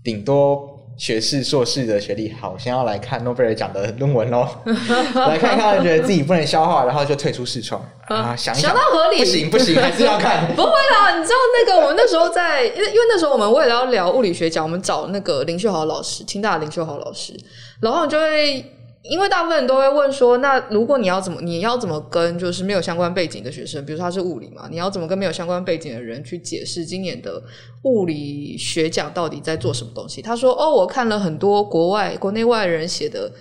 [0.02, 0.76] 顶多。
[0.98, 4.46] 学士、硕士的学历，好，先要来看诺贝尔奖的论文喽，
[5.14, 10.44] 来看看，觉得自己不能消化，然后就退出视窗啊，想一想，想到合理，不行不行， 还是要看。
[10.54, 17.32] 不会啦，你知道那个我们那时候在，因为因为那时候我们为了要聊物理学奖，我们找那个林秀豪老师，清大的林秀豪老师，
[17.80, 18.74] 然后就会。
[19.02, 27.42] 因为大部分人都会问说，那如果你要怎么，你要怎么跟就是没有相关背景的学生，比如说他是物理嘛，你要怎么跟没有相关背景的人去解释今年的
[27.84, 30.20] 物理学奖到底在做什么东西？
[30.20, 33.32] 他说：“哦，我看了很多国外、国内外人写的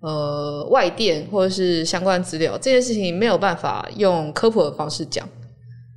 [0.00, 5.28] 呃外电或者是相关资料，这件事情没有办法用科普的方式讲。”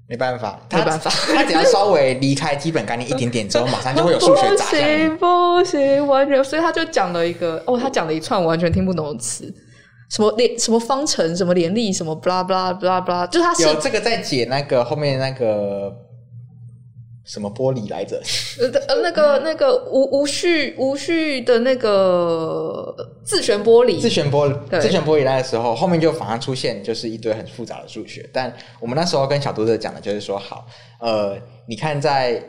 [0.09, 9.45] 没办法，没办法，他只要稍微离开基本概念一点点之后，马上就会有数学砸下行不行，完全，所以他就讲了一个哦，他讲了一串完全听不懂的词，
[10.09, 15.93] 什么连什么方程，什么联立，什么布拉布拉布拉布拉，就他是有这个在解那个后面那个。
[17.29, 18.19] 什么玻璃来着？
[18.59, 28.27] 呃呃，那个那个无无序无序的那个自旋玻璃，自旋玻璃，自旋玻璃来的时候，后面就反而出现就是一堆很复杂的数学。
[28.33, 30.65] 但我们那时候跟小读者讲的就是说，好，
[30.99, 31.37] 呃，
[31.67, 32.43] 你看在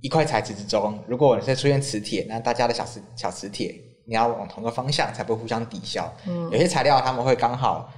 [0.00, 3.74] 一块材质之中，如果你再出现磁铁，那大家的小磁小磁铁，
[4.06, 6.08] 你要往同个方向才不会互相抵消。
[6.28, 7.92] 嗯，有些材料他们会刚好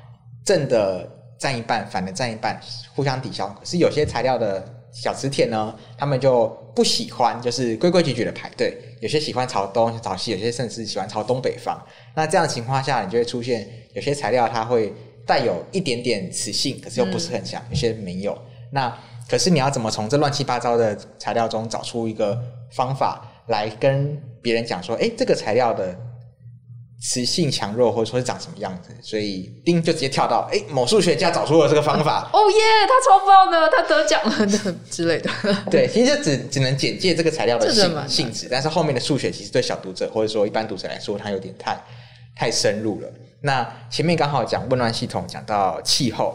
[0.46, 1.07] 正的
[1.38, 2.59] 占一半，反的占一半，
[2.94, 3.46] 互相抵消。
[3.48, 4.72] 可是有些材料的。
[4.98, 8.74] 小磁铁呢，他们就不喜欢，就是规规矩矩的排队。
[9.00, 11.78] 有些喜欢朝东朝西，有些甚至喜欢朝东北方。
[12.14, 14.90] 那这样的情况下，你就会出现有些材料它会
[15.26, 18.37] 带有一点点磁性，可是又不是很强；嗯、有些没有。
[18.70, 18.90] 那
[19.28, 25.94] 可是你要怎么从这乱七八糟的材料中找出一个方法来跟别人讲说，哎，这个材料的。
[26.98, 32.30] 磁性强弱，或者说是长什么样子，所以丁就直接跳到，哎，某数学家找出了这个方法。
[32.32, 32.56] 哦耶，
[32.88, 34.46] 他超棒的，他得奖了
[34.90, 35.30] 之类的。
[35.70, 41.78] 对，其实就只只能简介这个材料的性性质，但是后面的数学其实对小读者或者说一般读者来说，它有点太
[42.35, 43.09] 太深入了。
[43.42, 46.35] 那前面刚好讲混乱系统，讲到气候，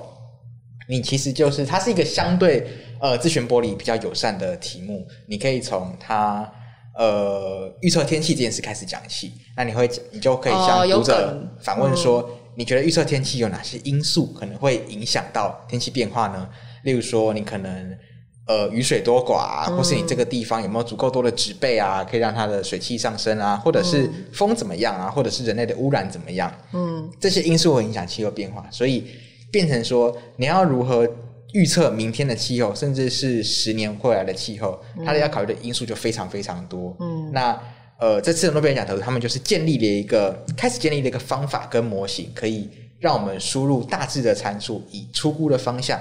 [0.87, 2.67] 你其实就是它是一个相对
[2.99, 6.47] 呃自旋玻璃比较友善的题目，你可以从它。
[6.93, 16.49] 呃，预测天气这件事开始讲起，那你会，你就可以向读者反问说：“你觉得预测天气有哪些因素可能会影响到天气变化呢？
[16.83, 17.97] 例如说，你可能
[18.45, 26.53] 呃雨水多寡啊，或是你这个地方有没有足够多的植被啊，可以让它的水汽上升啊，或者是风怎么样啊，或者是人类的污染怎么样？
[26.73, 29.07] 嗯，这些因素会影响气候变化，所以
[29.49, 31.07] 变成说你要如何
[31.53, 36.95] 预测明天的气候，甚至是十年未来的气候，它的要考虑的因素就非常非常多。
[36.99, 37.59] 嗯，那
[37.99, 45.99] 呃这次的诺贝尔奖得主他们就是建立了一个开始建立了一个方法跟模型，可以让我们输入大致的参数，以初估的方向。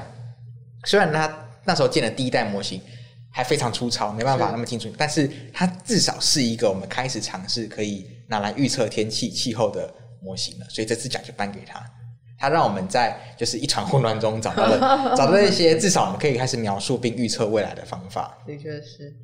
[0.87, 2.81] 虽然他那时候建的第一代模型
[3.31, 10.67] 还非常粗糙，没办法那么清楚，是但是它至少是一个我们开始尝试可以拿来预测天气气候的模型了。
[10.71, 11.85] 所以这次奖就颁给他，
[12.41, 18.37] 他让我们在就是一团混乱中找到了 找到了一些至少我们可以开始描述并预测未来的方法。
[18.47, 19.15] 的确是。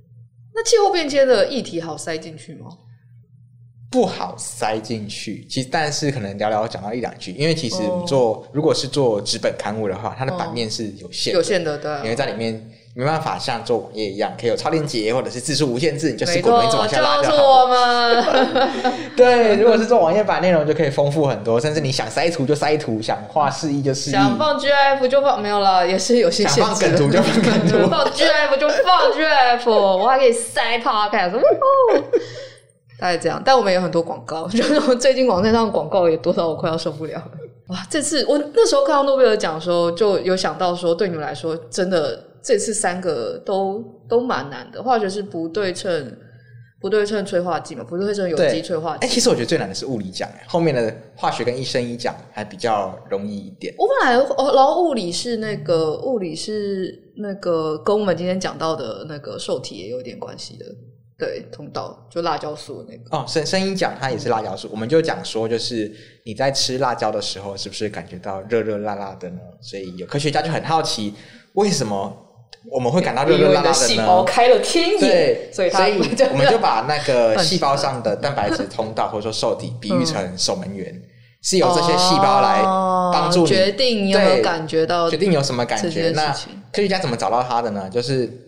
[0.54, 2.68] 那气候变迁的议题好塞进去吗？
[3.90, 7.76] 不好塞进去，其实但是可能聊聊讲到一两句，因为其实
[8.06, 8.46] 做、oh.
[8.52, 17.60] 如果是做纸本刊物的话，它的版面是有限的，有限的，对、啊，因为在里面没办法像做网页一样，可以有超链接或者是字数无限制，你就是滚轮一直往下拉就好。
[17.60, 18.24] 我们
[19.14, 26.60] 对，如果是做网页版内容就可以丰富很多，甚至你想塞图就塞图，想画示意就示意，想放 GIF 就放，没有了，也是有些限制。
[26.62, 31.38] 想放梗图就放梗图，放 GIF 就放 GIF，我还可以塞 Podcast。
[32.98, 37.30] 大概这样，但我们有很多广告，就是最近网站上广告也多到我快要受不了了。
[37.66, 44.80] 哇，这次我那时候看到诺贝尔奖的时候，就有想到说，对你们来说，真的这次三个都都蛮难的。
[44.80, 46.16] 化学是不对称
[46.80, 49.04] 不对称催化剂嘛，不对称有机催化剂。
[49.04, 53.74] 哎、欸，其实我觉得最难的是物理奖，后面的化学跟一生一奖还比较容易一点。
[53.76, 60.66] 我本来哦，然后物理是那个物理是那个跟我们今天讲到的那个受体也有点关系的。
[61.18, 65.90] 对，通道就辣椒素那个哦，声声音讲它也是辣椒素，嗯、我们就讲说，就是
[66.26, 69.38] 你在吃辣椒的时候，是不是感觉到热热辣辣的呢？
[69.62, 71.14] 所以有科学家就很好奇，
[71.54, 72.14] 为什么
[72.70, 73.74] 我们会感到热热辣辣的呢？
[73.74, 75.98] 细胞开了天眼，对，所以所以
[76.32, 81.02] 我们就把那个 细胞上的蛋白质通道或者说受体比喻成守门员，嗯、
[81.42, 82.62] 是由这些细胞来
[83.12, 86.10] 帮助你决定你有没有感觉到，决定有什么感觉。
[86.10, 86.32] 那
[86.72, 87.88] 科学家怎么找到它的呢？
[87.90, 88.42] 就是。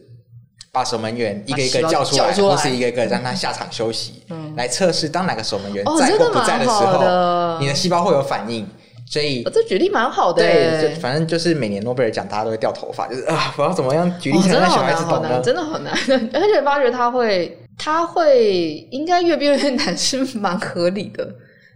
[0.70, 8.68] 把守门员一个一个叫出来，或是一个一个让他下场休息，嗯、来测试当哪个守门员在或不在的时候，哦、你的细胞会有反应。
[9.10, 10.42] 所以，哦、这举例蛮好的。
[10.42, 15.40] 对，就反正就是每年诺贝尔奖，大家都会掉头发， 就是啊，我要怎么样举例才能让小孩子懂呢？
[15.42, 15.92] 真的好难，
[16.34, 21.26] 而且发觉他会，他会应该越变越难，是蛮合理的。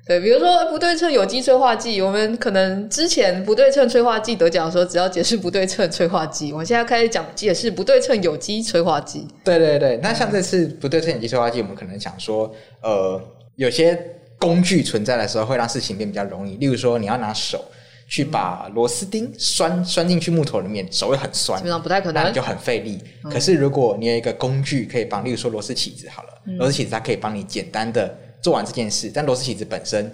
[0.04, 6.52] 对，比如说不对称有机催化剂，我们可能之前不对称催化剂得奖的时候，只要解释不对称催化剂。
[6.52, 9.26] 我们现在开始讲解释不对称有机催化剂。
[9.44, 13.18] 对对对，那像这次不对称有机催化剂，我们可能想说，呃，
[13.54, 13.96] 有些
[14.42, 16.56] 工具存在的时候，会让事情变比较容易。
[16.56, 17.64] 例如说，你要拿手
[18.08, 22.98] 去把螺丝钉拴拴进去木头里面，手会很酸，基本上不太可能，那你就很费力。
[23.22, 26.28] 嗯、可是如果你有一个工具可以帮，例如说螺丝起子好了，
[26.58, 28.12] 螺丝起子它可以帮你简单的。
[28.42, 30.12] 做完这件事，但螺丝起子本身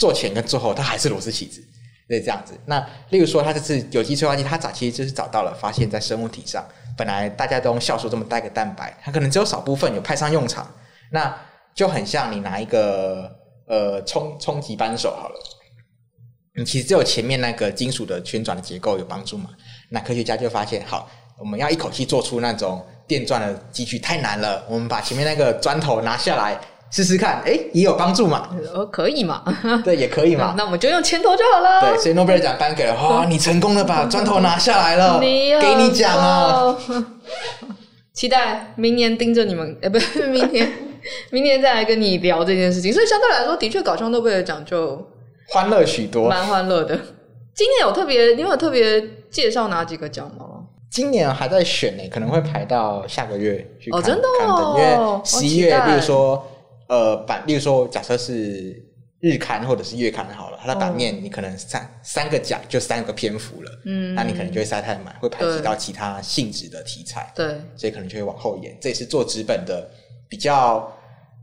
[0.00, 1.62] 做前跟做后，它还是螺丝起子，
[2.08, 2.52] 对，这样子。
[2.66, 10.68] 那例如说，它这次有机催化剂，它早期就是找到了，发现在生物体上，本来大家都用酵素这么带个蛋白，它可能只有少部分有派上用场。
[11.12, 11.32] 那
[11.72, 13.32] 就很像你拿一个
[13.68, 15.34] 呃冲冲击扳手好了，
[16.56, 19.50] 你其实只有前面那个金属的旋转的结构有帮助嘛。
[19.90, 26.58] 那科学家就发现，好，我们要一口气做出那种电钻的机具太难了，我们把前面那个砖头拿下来。
[26.90, 28.48] 试试看，哎，也有帮助嘛？
[28.72, 29.44] 呃，可以嘛？
[29.84, 30.54] 对，也可以嘛。
[30.56, 31.82] 那我们就用签头就好了。
[31.82, 36.74] 对，所以诺贝尔奖颁给了，哇，你成功的把砖头拿下来了， 你给你奖啊！
[38.14, 40.66] 期待明年盯着你们，哎，不是明年，
[41.30, 42.92] 明年再来跟你聊这件事情。
[42.92, 45.06] 所以相对来说，的确搞笑诺贝尔奖就
[45.48, 46.96] 欢乐许多，蛮欢乐的。
[47.54, 50.64] 今年有特别，你有特别介绍哪几个奖吗？
[50.90, 54.00] 今年还在选呢，可能会排到下个月去看。
[54.00, 56.44] 哦，真的哦，因为十一月，例如说。
[56.88, 58.82] 呃，版，例如说，假设是
[59.20, 68.74] 日刊或者是月刊好了，它的版面你可能三、哦、三个奖就三个篇幅了，嗯，那你可能就会塞太满，会排挤到其他性质的题材，对，所以可能就会往后延。
[68.80, 69.86] 这也是做纸本的
[70.30, 70.90] 比较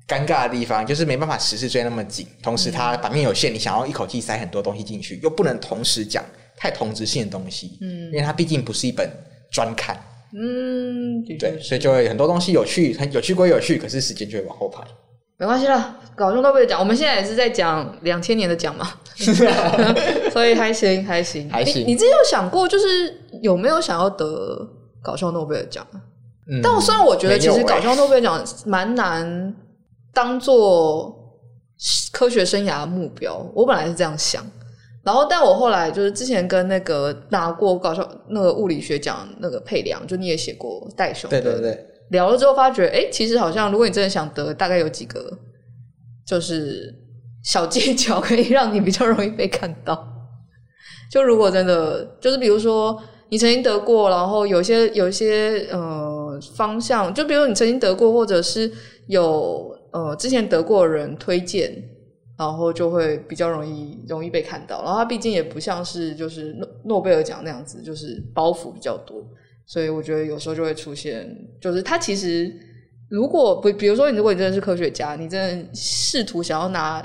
[0.08, 6.24] 尴尬的地方，就是没办法时事追那么紧，同时它版面有限，你想要一口气塞很多东西进去，又不能同时讲
[6.56, 9.10] 太同质性的东西，嗯，因为它毕竟不是一本
[9.52, 10.00] 专刊，
[10.34, 14.84] 嗯，对，所以就会很多东西有趣，很有趣归有趣，可是时间就会往后排。
[15.38, 18.90] 没关系啦，搞笑诺贝尔奖，我们现在也是在讲两千年的奖嘛，
[20.32, 21.82] 所以还行还行还行。
[21.82, 22.86] 你你之前有想过，就是
[23.42, 24.26] 有没有想要得
[25.02, 25.86] 搞笑诺贝尔奖？
[26.50, 29.54] 嗯，但我虽然我觉得其实搞笑诺贝尔奖蛮难
[30.16, 31.14] 当做
[32.14, 34.42] 科学生涯的目标，我本来是这样想，
[35.04, 45.38] 然后，但我后来就是之前跟那个拿过搞笑那个物理学奖那个佩良，就你也写过戴熊，对对对，聊了之后发觉，哎，其实好像如果你真的想得，大概有几个
[46.26, 46.96] 就是
[47.44, 50.08] 小技巧可以让你比较容易被看到。
[51.12, 53.00] 就如果真的就是比如说
[53.30, 58.72] 你曾经得过，然后有些有一些呃方向，就比如你曾经得过，或者是
[59.08, 61.74] 有呃之前得过的人推荐。
[62.38, 69.24] 然后就会比较容易容易被看到，然后他毕竟也不像是就是诺诺贝尔奖那样子，就是包袱比较多，
[69.66, 72.54] 所以我觉得有时候就会出现，就是他其实
[73.08, 77.02] 如果不，比如说你如果你真的是科学家，你真的试图想要拿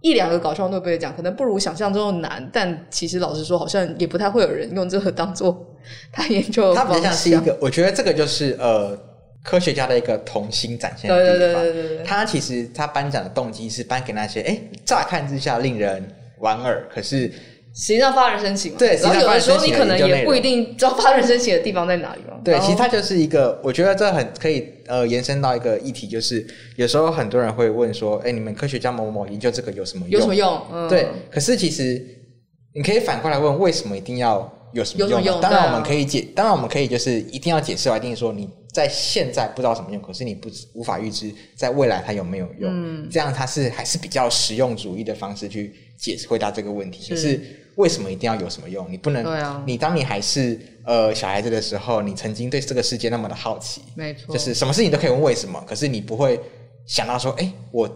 [0.00, 5.64] 一两个搞笑诺贝尔奖，可能不如想象中的难，但其实老实说，好像也不太会有人用这个当做
[6.10, 6.88] 他研究的方向。
[6.88, 8.98] 他比较像是一个，我觉得这个就是呃。
[9.42, 11.62] 科学家的一个童心展现的地方。
[11.62, 16.06] 对对对对对，他其实他颁奖的动机是颁给那些哎，乍看之下令人
[16.38, 17.28] 莞尔，可是
[17.74, 18.72] 实际上发人深省。
[18.76, 22.38] 对，然后有的时候你可能也不一定知道发人深省的地方在哪里嘛。
[22.44, 30.12] 对，其实它就是一个，我觉得这很可以呃延伸到一个议题，就是有时候很多人会问说，哎，你们科学家某某某研究这个有什么用？
[30.12, 30.62] 有什么用？
[30.72, 31.08] 嗯，对。
[31.30, 32.04] 可是其实
[32.74, 35.40] 你可以反过来问，为什么一定要有什么用？
[35.40, 38.48] 当然我们可以解，当然我们可以就是一定要解释，一定说你。
[38.72, 42.72] 在现在不知道什么用，可是你不无法预知在未来它有没有用。
[42.72, 47.02] 嗯，这样它是还是比较实用主义的方式去解释回答这个问题。
[47.04, 47.40] 是，可是
[47.76, 48.90] 为什么一定要有什么用？
[48.90, 56.40] 你不能，对啊，你当你还是呃小孩子的时候，你曾经对这个世界那么的好奇，没错，就是什么事情都可以问为什么，可是你不会
[56.86, 57.86] 想到说，哎，我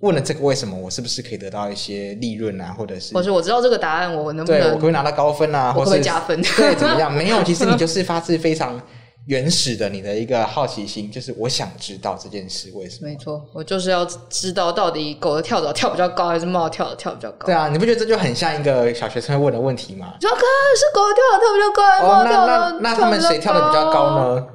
[0.00, 6.42] 问了这个为什么，我是不是可以得到一些利润啊，或者是，或者我知道这个答案，我能不能，对，我可不可以拿到高分啊，或者加分？
[6.42, 7.12] 对，怎么样？
[7.12, 8.80] 没有，其实你就是发自非常。
[9.28, 13.08] 原始的你的一个好奇心，就是我想知道这件事为什么。
[13.10, 17.44] 没错，我就是要知道到底狗的跳蚤跳比较高，还是猫跳蚤跳比较高。
[17.44, 20.14] 对啊，你不觉得这就很像一个小学生会问的问题吗？
[20.18, 22.40] 是狗的跳蚤跳比较高，还是猫跳蚤跳比较高？
[22.40, 24.46] 哦，那那那他们谁跳的比较高呢？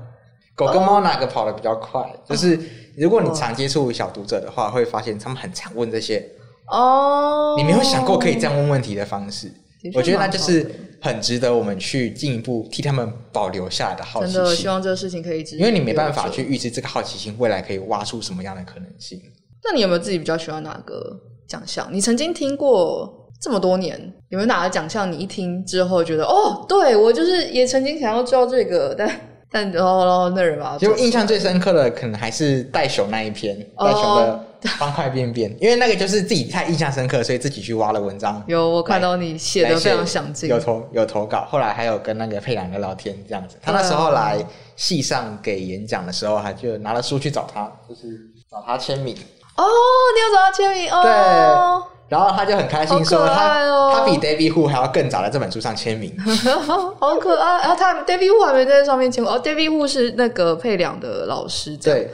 [0.55, 2.01] 狗跟猫哪个跑得比较快？
[2.01, 2.59] 哦，就是
[2.97, 6.27] 如果你常接触小读者的话，会发现他们很常问这些
[6.71, 7.53] 哦。
[7.59, 9.53] 你没有想过可以这样问问题的方式？
[9.93, 10.89] 我觉得那就是。
[11.03, 14.35] 很值得我们去进一步替他们保留下来的好奇心。
[14.35, 19.21] 真的希望这个事情可以，因为你没办法去预知这个好奇心未来可以挖出什么样的可能性。
[19.65, 21.89] 那你有没有自己比较喜欢哪个奖项？
[21.91, 29.11] 你曾经听过这么多年，有没有哪个奖项你一听之后觉得哦，对我就是也曾经想要知道这个，但
[29.51, 34.45] 但然后然后那人吧，就印象最深刻的可能还是戴熊那一篇，戴熊的。
[34.79, 38.41] 方块便便，因为那个就是自己太印象深刻，所以自己去挖了文章。
[38.47, 43.57] 有我看到你写的非常详尽，有投有投稿，后来还有跟那个佩良聊聊天这样子。
[43.61, 44.37] 他那时候来
[44.75, 49.15] 系上给演讲的时候，还就拿了书去找他，就是找他签名。
[49.55, 51.01] 哦，你要找他签名哦？
[51.03, 51.93] 对。
[52.09, 56.15] 然后他就很开心说他，哦、他他比 David Hu 还要更早在这本书上签名，
[56.99, 57.61] 好可爱。
[57.61, 62.11] 然后他 David Hu 还没在上面签过，哦，David Hu 是那个佩良的老师，对。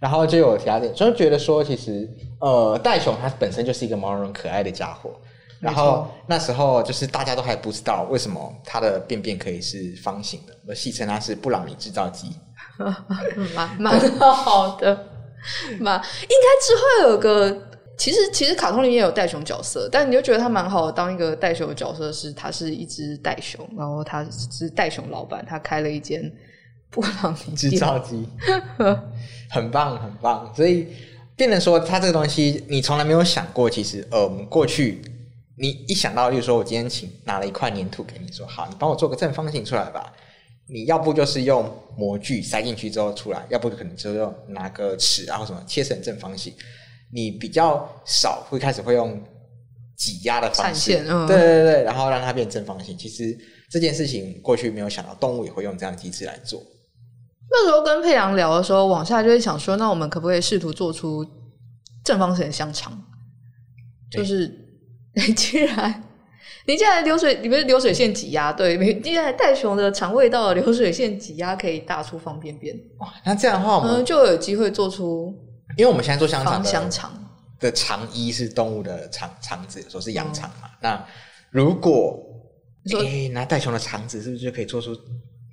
[0.00, 2.08] 然后就有其他点，就觉得说，其实
[2.40, 5.10] 呃，袋熊它本身就是一个毛茸茸可爱的家伙。
[5.60, 12.34] 然后那时候就是大家都还不知道为什么它的便便可以是方形的，我戏称它是布朗尼制造机，
[13.54, 15.06] 蛮 蛮好的。
[15.78, 17.54] 蛮应该之后有个，
[17.98, 20.92] 其实其实卡通里面有袋熊角色，但你就觉得他蛮好的。
[20.92, 26.32] 当一个袋熊的角色是，他是一只袋熊，然后他是袋熊老板，他开了一间。
[26.90, 28.26] 布朗尼制造机，
[29.48, 30.88] 很棒很棒，所以
[31.36, 35.00] 变成说，它这个东西你从来没有想过，其实呃，我们过去
[35.56, 40.12] 你一想到，例如说我今天请拿了一块粘土给你说，好，你帮我做个正方形出来吧。
[40.72, 46.54] 你要不就是用模具塞进去之后出来，要不可能就用拿个尺然后什么切成正方形。
[47.12, 49.20] 你比较少会开始会用
[49.96, 52.96] 挤压的方式，嗯、对对对，然后让它变正方形。
[52.96, 53.36] 其实
[53.68, 56.62] 这件事情过去没有想到，动物也会用这样的机制来做。
[57.50, 61.26] 那时候跟佩良聊的时候，往下就会想说，那我们可不可以试图做出
[62.04, 62.96] 正方形的香肠？
[64.10, 64.48] 就是
[65.14, 66.04] 你 既然
[66.66, 68.52] 你既然流水，你不是流水线挤压？
[68.52, 72.76] 对，你既然戴熊的肠胃道流水线挤压可以大出方便便。
[72.98, 75.34] 哇，那这样的话，我们就有机会做出，
[75.76, 77.12] 因为我们现在做香肠香肠
[77.58, 80.68] 的肠衣是动物的肠肠子，说是羊肠嘛。
[80.68, 81.06] 嗯、那
[81.50, 82.16] 如果
[83.00, 84.94] 诶拿戴熊的肠子，是不是就可以做出？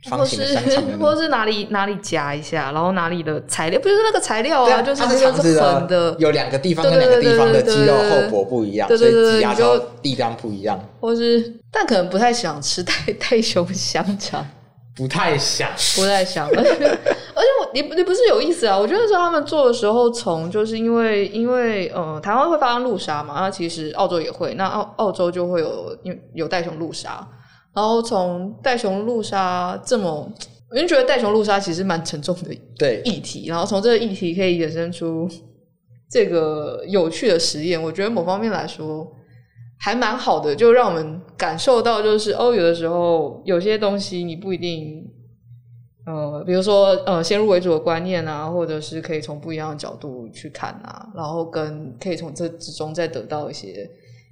[0.09, 0.57] 或是
[0.99, 4.81] 或是哪里哪里夹一下，然后哪里的材料，不就是那个材料啊？
[4.81, 10.79] 就是它是横的，有两个地方跟两个地方的肌肉厚薄不一样，所以挤压的力量不一样。
[10.99, 14.45] 或是，但可能不太想吃太太熊香肠，
[14.95, 16.47] 不太想，不太想。
[16.49, 18.77] 而且而且我你你不是有意思啊。
[18.77, 27.27] 我觉得说他们做的时候，从就是因为因为呃台湾会发生路杀嘛，那其实澳洲也会，那澳澳洲就会有有有袋熊路杀，
[27.78, 30.28] 然后从袋熊路杀这么，
[30.71, 35.30] 我就觉得袋熊路杀其实蛮沉重的对议题，然后从这个议题可以衍生出
[36.09, 39.07] 这个有趣的实验，我觉得某方面来说。
[39.80, 45.05] 还蛮好的，就让我们感受到，就是哦，有的时候有些东西你不一定，
[46.07, 53.88] 呃，比如说呃，先入为主的观念啊，或者是可以从不一样的角度去看啊，然后跟可以从这之中再得到一些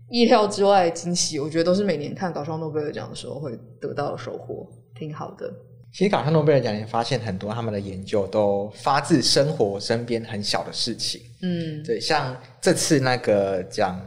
[0.10, 5.51] 意料之外的惊喜，我觉得都是每年看搞笑诺贝尔奖的时候会得到的收获，挺好的。
[5.91, 13.99] 其实搞笑诺贝尔奖，你发现很多他们的研究都发自生活身边很小的事情，嗯，对，像这次那个讲。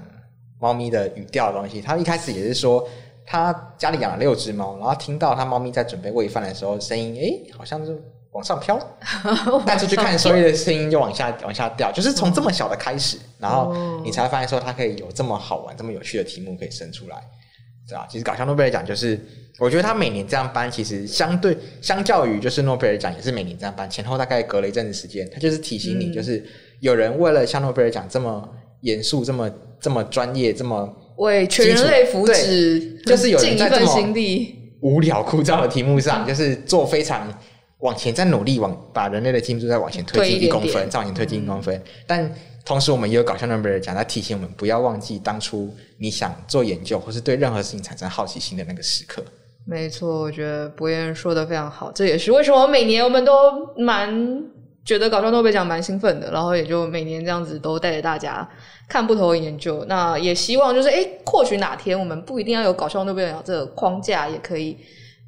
[0.60, 2.84] 猫咪的语调的东西，他一开始也是说，
[3.24, 7.96] 他家里养了六只猫，然后听到他猫咪在准备喂饭的时候，声音诶好像是
[8.32, 8.78] 往上飘，
[9.66, 17.16] 但是去看收益的声音就往下往下掉，就是从这么小的开始，然后你才发现说它可以有这么好玩、这么有趣的题目可以生出来，
[17.88, 18.06] 对吧？
[18.10, 19.18] 其实搞笑诺贝尔奖就是，
[19.58, 26.44] 我觉得他每年这样颁，其实相对相较于就是诺贝尔奖也是每年这样颁，前后大概隔了一阵子时间，他就是提醒你，就是
[26.80, 28.48] 有人为了像诺贝尔奖这么
[28.82, 29.50] 严肃这么。
[29.80, 34.74] 这么专业，这么为全人类福祉，就是有人在这么心力。
[34.82, 37.32] 无聊枯燥的题目上， 就是做非常
[37.80, 41.74] 往前，再努力往把人类的进步再往前推进一公分，再往前推进一公分。
[41.76, 49.22] 嗯、但同时，我们也有搞笑诺贝尔奖，在提醒我们不要忘记当初你想做研究或是对任何事情产生好奇心的那个时刻。
[49.64, 53.32] 没错，我觉得博彦说的非常好，这也是为什么每年我们都
[53.76, 54.42] 蛮
[54.84, 58.48] 觉得搞笑诺贝尔奖蛮兴奋的，然后也就每年这样子都带着大家。
[58.88, 64.78] 看不同的研究，那也希望就是，诶，或许哪天我们不一定要有搞笑诺贝尔奖这个框架，也可以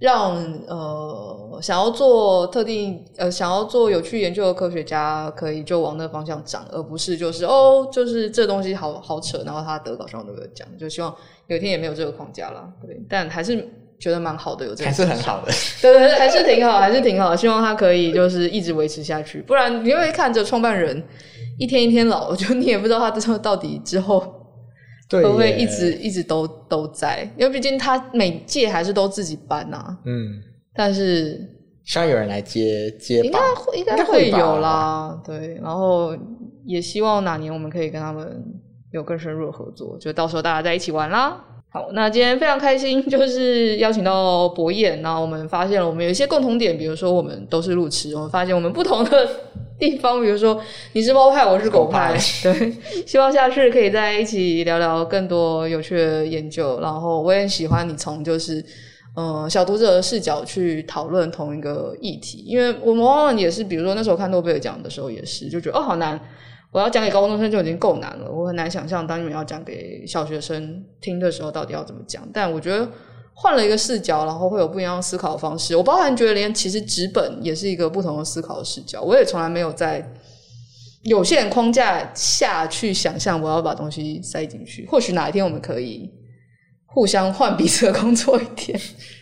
[0.00, 0.34] 让
[0.66, 11.14] 呃想要做特定呃想要做有趣研究的科学家，可以就往那个方向长，而不是就是哦，就是这东西好好扯，然后他得搞笑诺贝尔奖，就希望
[11.46, 13.56] 有一天也没有这个框架了，对，但还是
[13.98, 21.04] 觉得蛮好的，有这个还是很好的，对对对，还是挺好， 还是挺好，希望他可以就是一直维持下去，不然你会看着创办人。
[21.58, 24.39] 一天一天老，就你也不知道他之后到底之后
[25.10, 29.98] 会不会一直一直都都在，因为毕竟他每届还是都自己办呐、啊。
[30.04, 30.40] 嗯，
[30.74, 31.40] 但是
[31.84, 35.20] 希望有人来接接，应该会应该会有啦。
[35.24, 36.16] 对，然后
[36.64, 38.44] 也希望哪年我们可以跟他们
[38.92, 41.44] 有更深入的合作，就到时候大家在一起玩啦。
[41.72, 49.28] 好，那今天非常开心，就是邀请到博彦，然后我们发现了我们有一些共同点，比如说我们都是路痴，我们发现我们不同的
[49.78, 50.60] 地方，比如说
[50.94, 52.12] 你是猫派，我是狗派，
[52.42, 58.58] 对，希望下次可以在一起聊聊更多有趣的研究，然后我也喜欢你从就是
[59.14, 66.20] 嗯、呃、小读者的视角去讨论同一个议题，因为我们往往也是，比如说那时候看诺贝尔奖的时候也是，就觉得哦好难。
[66.72, 72.28] 我要讲给高中生就已经够难了，我很难想象当你们要讲给小学生听的时候，到底要怎么讲。
[72.32, 72.88] 但我觉得
[73.34, 75.74] 换了一个视角，然后会有不一样的思考方式。
[75.74, 79.02] 我包含觉得，连其实纸本也是一个不同的思考的视角。
[79.02, 80.12] 我也从来没有在
[81.02, 84.86] 有限框架下去想象我要把东西塞进去。
[84.86, 86.10] 或许哪一天我们可以。
[86.92, 88.76] 互相换彼此的工作一点，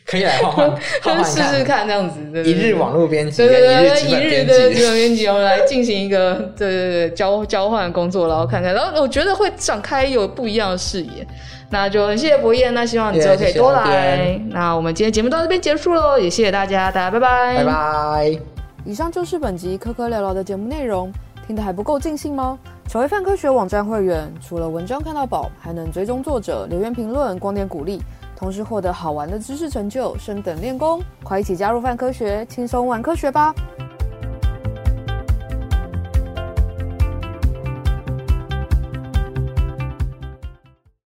[0.09, 0.71] 可以来换
[1.03, 2.19] 换，试试看这样子。
[2.33, 11.27] 对对对，一日网络编辑，对对对，一日的纸本编辑，我们来进行一个对对对交交换工作，然后看看，然后我觉得会展开有不一样的视野。
[11.71, 14.41] 那就很谢谢博彦，那希望你之后可以多来。
[14.49, 18.39] 那我们今天节目到这边结束喽，也谢谢大家，大家拜拜，拜拜。
[18.87, 21.13] 以上就是本集科科聊聊的节目内容。
[21.47, 22.59] 听得还不够尽兴吗？
[22.91, 28.03] 成为泛科学网站会员，除了文章看到宝，还能追踪作者、留言评论、光点鼓励，
[28.39, 31.03] 同时获得好玩的知识成就、升等练功。
[31.25, 33.53] 快一起加入泛科学，轻松玩科学吧！